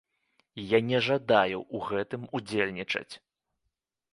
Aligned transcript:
Я 0.69 0.79
не 0.87 1.01
жадаю 1.07 1.59
ў 1.59 1.77
гэтым 1.91 2.25
удзельнічаць. 2.41 3.13